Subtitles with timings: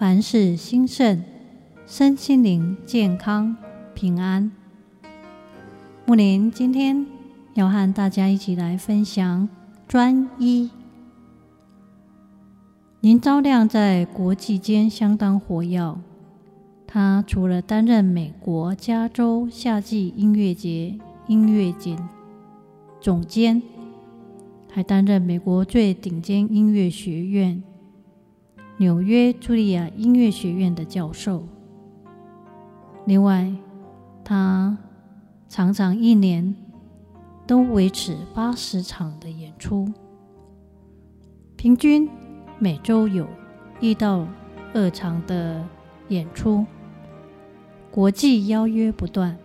[0.00, 1.22] 凡事兴盛，
[1.86, 3.54] 身心灵健康
[3.92, 4.50] 平安。
[6.06, 7.06] 木林今天
[7.52, 9.46] 要和大家一起来分享
[9.86, 10.70] 专一。
[13.02, 15.98] 林昭亮在国际间相当活跃，
[16.86, 21.98] 他除了担任美国加州夏季音乐节音乐节
[23.02, 23.60] 总监，
[24.72, 27.62] 还担任美国最顶尖音乐学院。
[28.80, 31.46] 纽约茱莉亚音乐学院的教授。
[33.04, 33.52] 另外，
[34.24, 34.74] 他
[35.50, 36.56] 常常一年
[37.46, 39.86] 都维持八十场的演出，
[41.56, 42.08] 平均
[42.58, 43.28] 每周有
[43.80, 44.26] 一到
[44.72, 45.62] 二场的
[46.08, 46.64] 演出，
[47.90, 49.36] 国际邀约不断。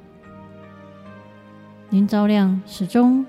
[1.89, 3.25] 林昭亮始终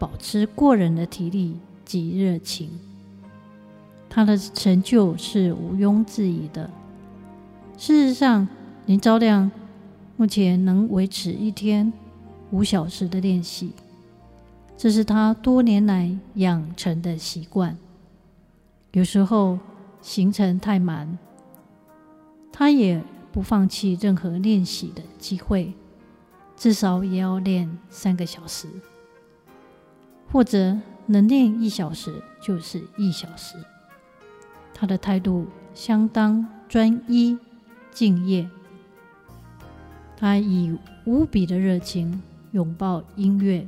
[0.00, 2.70] 保持过人的体力及热情。
[4.14, 6.70] 他的成就是毋庸置疑的。
[7.76, 8.46] 事实上，
[8.86, 9.50] 林昭亮
[10.16, 11.92] 目前能维持一天
[12.52, 13.72] 五小时的练习，
[14.76, 17.76] 这是他多年来养成的习惯。
[18.92, 19.58] 有时候
[20.00, 21.18] 行程太满，
[22.52, 25.74] 他也不放弃任何练习的机会，
[26.56, 28.68] 至少也要练三个小时，
[30.30, 33.56] 或者能练一小时就是一小时。
[34.74, 37.38] 他的态度相当专一、
[37.90, 38.46] 敬业。
[40.16, 42.22] 他以无比的热情
[42.52, 43.66] 拥抱音乐，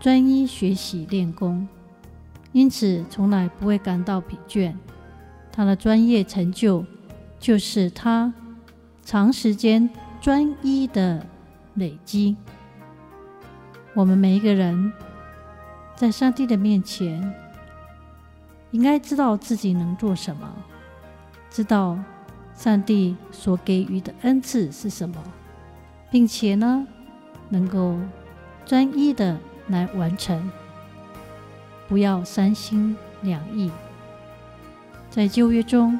[0.00, 1.66] 专一学习练功，
[2.52, 4.74] 因此从来不会感到疲倦。
[5.52, 6.84] 他的专业成就
[7.38, 8.32] 就是他
[9.02, 9.90] 长时间
[10.20, 11.26] 专一的
[11.74, 12.36] 累积。
[13.94, 14.92] 我们每一个人
[15.96, 17.34] 在上帝的面前，
[18.70, 20.52] 应该知道自己能做什么，
[21.50, 21.98] 知道
[22.54, 25.16] 上帝所给予的恩赐是什么，
[26.10, 26.86] 并且呢，
[27.48, 27.96] 能够
[28.64, 29.36] 专一的
[29.68, 30.50] 来完成，
[31.88, 33.70] 不要三心两意。
[35.10, 35.98] 在旧约中，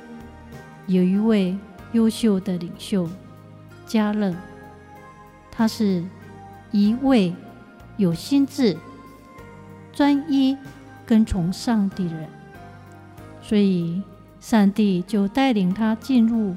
[0.87, 1.57] 有一位
[1.93, 3.09] 优秀的领袖
[3.85, 4.33] 加勒，
[5.51, 6.05] 他是
[6.71, 7.35] 一位
[7.97, 8.77] 有心智、
[9.93, 10.57] 专一
[11.05, 12.29] 跟从上帝的人。
[13.50, 14.00] 所以，
[14.38, 16.55] 上帝就带领他进入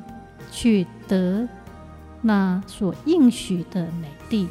[0.51, 1.49] 去得
[2.21, 4.47] 那所应许的美地，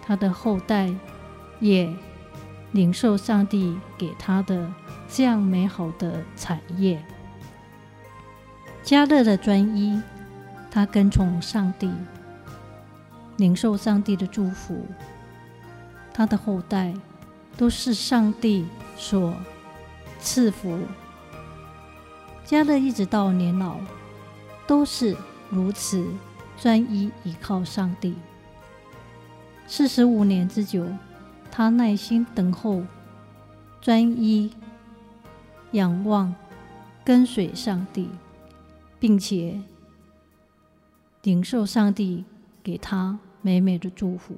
[0.00, 0.90] 他的后代
[1.60, 1.94] 也
[2.72, 4.72] 领受上帝给他的
[5.06, 7.04] 这样美好的产业。
[8.82, 10.00] 加勒的专一，
[10.70, 11.92] 他跟从上帝，
[13.36, 14.86] 领受上帝的祝福，
[16.14, 16.94] 他的后代
[17.54, 18.64] 都是上帝
[18.96, 19.34] 所
[20.20, 20.78] 赐福。
[22.48, 23.76] 迦勒一直到年老，
[24.66, 25.14] 都是
[25.50, 26.02] 如此
[26.56, 28.14] 专一依靠上帝。
[29.66, 30.88] 四十五年之久，
[31.50, 32.82] 他耐心等候，
[33.82, 34.50] 专一
[35.72, 36.34] 仰望，
[37.04, 38.08] 跟随上帝，
[38.98, 39.60] 并且
[41.24, 42.24] 领受上帝
[42.62, 44.34] 给他美美的祝福。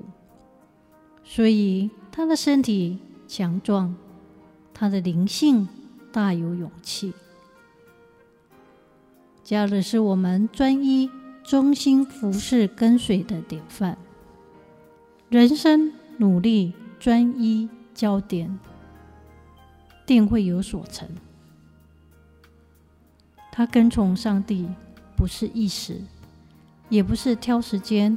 [1.22, 2.98] 所以他的身体
[3.28, 3.94] 强壮，
[4.74, 5.68] 他的灵性
[6.10, 7.14] 大有勇气。
[9.50, 11.10] 迦勒是我们专一、
[11.42, 13.98] 忠心服侍、跟随的典范。
[15.28, 18.60] 人生努力、专一、焦点，
[20.06, 21.08] 定会有所成。
[23.50, 24.68] 他跟从上帝，
[25.16, 26.00] 不是一时，
[26.88, 28.16] 也不是挑时间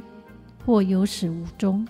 [0.64, 1.84] 或有始无终，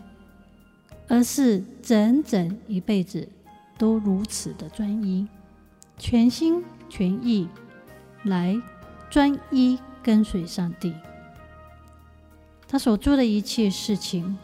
[1.06, 3.28] 而是整整一辈子
[3.76, 5.28] 都如此的专一，
[5.98, 7.46] 全心全意
[8.22, 8.58] 来。
[9.14, 10.92] 专一跟随上帝，
[12.66, 14.36] 他所做的一切事情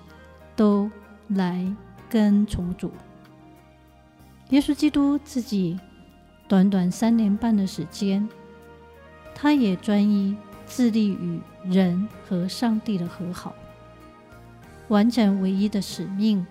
[0.55, 0.88] 都
[1.26, 1.75] 来
[2.08, 2.93] 跟从主。
[4.50, 5.76] 耶稣基督自己
[6.46, 8.28] 短短三年半的时间，
[9.34, 10.37] 他也专一
[10.69, 13.52] 致力于人和上帝的和好，
[14.87, 16.46] 完成唯一的使命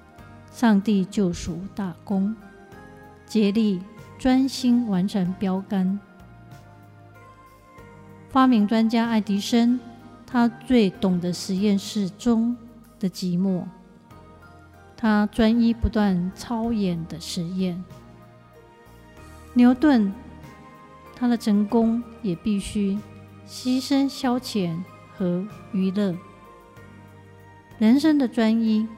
[0.52, 2.36] ——上帝救赎大功，
[3.24, 3.80] 竭力
[4.18, 5.98] 专心完成标杆。
[8.32, 9.78] 发明专家爱迪生，
[10.26, 12.56] 他最懂得实验室中
[12.98, 13.62] 的寂寞。
[14.96, 17.84] 他专一不断操演的实验。
[19.52, 20.10] 牛顿，
[21.14, 22.98] 他的成功也必须
[23.46, 24.82] 牺牲消遣
[25.14, 26.16] 和娱乐。
[27.78, 28.88] 人生的专一，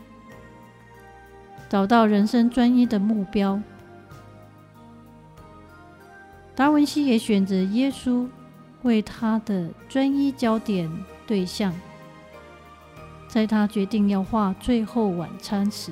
[1.69, 3.60] 找到人生专一的目标。
[6.54, 8.28] 达文西也选择耶稣
[8.84, 10.90] 为他的专一焦点
[11.26, 11.75] 对象，
[13.26, 15.90] 在他决定要画《最后晚餐》时，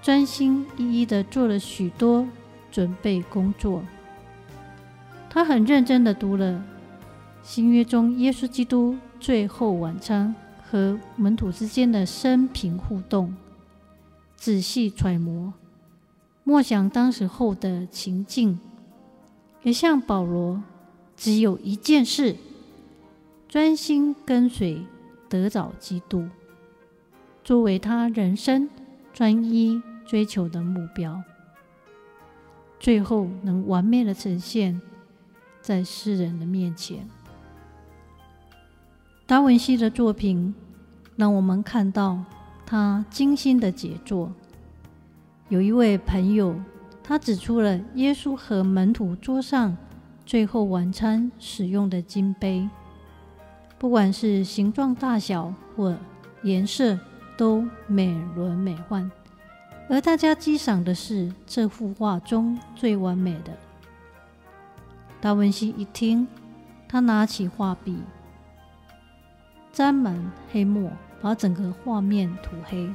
[0.00, 2.26] 专心一意地做了许多
[2.72, 3.82] 准备工作。
[5.28, 6.64] 他很认真地读了
[7.42, 10.34] 新约中耶稣基督《最后晚餐》
[10.70, 13.36] 和门徒之间的生平互动，
[14.36, 15.52] 仔细揣摩，
[16.44, 18.58] 默想当时候的情境。
[19.62, 20.62] 也像保罗，
[21.20, 22.34] 只有一件事：
[23.46, 24.86] 专心跟随，
[25.28, 26.26] 得着基督，
[27.44, 28.70] 作为他人生
[29.12, 31.22] 专一追求的目标，
[32.78, 34.80] 最后能完美的呈现
[35.60, 37.06] 在世人的面前。
[39.26, 40.54] 达文西的作品
[41.16, 42.24] 让我们看到
[42.64, 44.32] 他精心的杰作。
[45.50, 46.58] 有一位朋友。
[47.02, 49.76] 他指出了耶稣和门徒桌上
[50.30, 52.70] 最后晚餐使用的金杯，
[53.80, 55.98] 不管是形状大小或
[56.44, 56.96] 颜色，
[57.36, 59.10] 都美轮美奂。
[59.88, 63.52] 而大家欣赏的是这幅画中最完美的。
[65.20, 66.28] 达文西一听，
[66.88, 67.98] 他拿起画笔，
[69.72, 72.88] 沾满黑墨，把整个画面涂黑。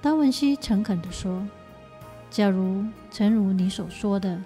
[0.00, 1.44] 达文西诚恳地说。
[2.30, 4.40] 假如诚如你所说的，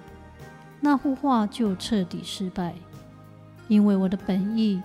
[0.81, 2.75] 那幅画就彻底失败，
[3.67, 4.83] 因为我的本意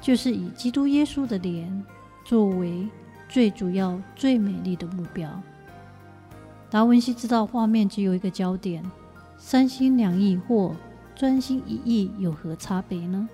[0.00, 1.84] 就是以基督耶稣的脸
[2.24, 2.88] 作为
[3.28, 5.28] 最主要、最美丽的目标。
[6.70, 8.84] 达文西知道画面只有一个焦点，
[9.38, 10.74] 三心两意或
[11.14, 13.28] 专心一意有何差别呢？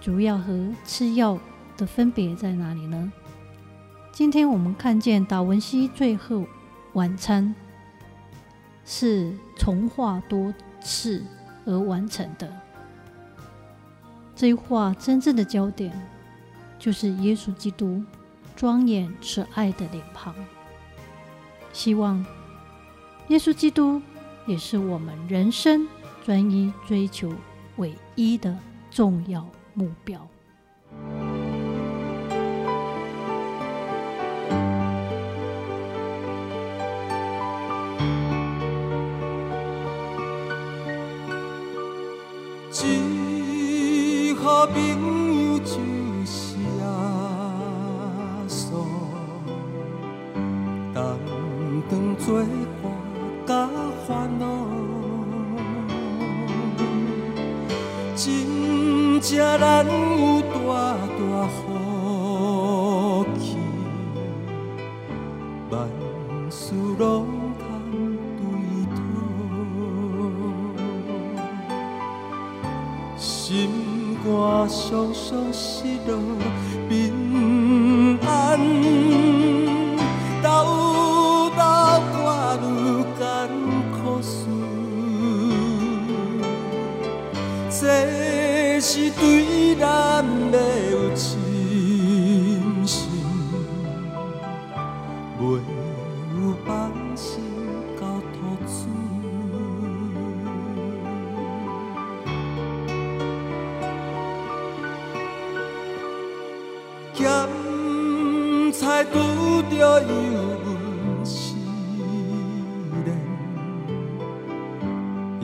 [0.00, 1.38] 主要和次要
[1.76, 3.12] 的分别在哪里呢？
[4.12, 6.44] 今天我们看见达文西最后。
[6.94, 7.54] 晚餐
[8.92, 11.24] 是重画多次
[11.64, 12.52] 而完成的。
[14.34, 15.92] 这一画真正的焦点
[16.76, 18.02] 就是耶稣基督
[18.56, 20.34] 庄严慈爱的脸庞。
[21.72, 22.26] 希望
[23.28, 24.02] 耶稣基督
[24.44, 25.86] 也是我们人生
[26.24, 27.32] 专一追求
[27.76, 28.58] 唯一的
[28.90, 30.28] 重要目标。
[45.00, 45.08] 朋
[45.52, 45.72] 友就
[46.26, 46.84] 是阿
[48.46, 48.76] 嫂，
[50.92, 51.00] 同
[51.88, 52.44] 当作
[52.82, 52.84] 伴
[53.46, 53.50] 甲
[54.06, 54.08] 烦
[54.38, 54.44] 恼，
[58.14, 60.54] 真正难有大
[61.16, 61.58] 大福
[63.38, 63.56] 气，
[65.70, 65.88] 万
[66.50, 67.49] 事拢
[74.62, 76.12] 我常常失落，
[76.86, 76.92] 平
[78.28, 78.28] 安
[80.42, 80.46] 斗
[81.56, 81.62] 斗
[82.12, 82.20] 过
[82.60, 82.68] 愈
[83.18, 83.20] 艰
[83.90, 84.28] 苦事，
[87.70, 90.54] 这是对咱的
[90.90, 91.40] 有深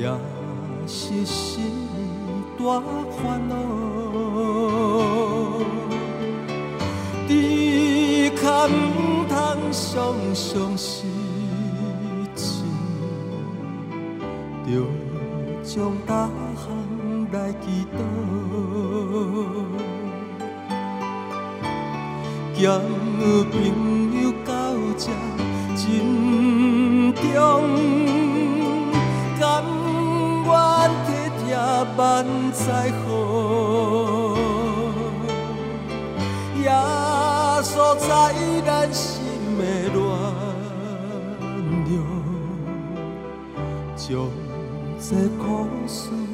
[0.06, 0.12] 也
[0.86, 1.64] 是心
[2.56, 3.54] 大烦恼。
[7.26, 9.36] 只可唔通
[9.72, 11.02] 常常失
[12.36, 12.62] 志，
[14.64, 14.70] 着
[15.64, 15.74] 将
[16.06, 16.64] 大项
[17.32, 17.98] 来祈祷。
[22.54, 22.80] 交
[23.50, 23.54] 朋
[24.22, 24.50] 友到
[24.96, 25.10] 这
[25.74, 25.82] 珍
[27.12, 27.44] 重，
[31.96, 34.36] 万载好，
[36.62, 36.70] 耶
[37.62, 38.06] 稣在
[38.66, 39.22] 咱心
[39.56, 39.62] 的
[39.94, 39.96] 暖
[41.88, 41.94] 融，
[43.96, 44.06] 将
[45.00, 45.44] 这苦
[45.86, 46.25] 事。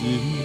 [0.00, 0.40] 心。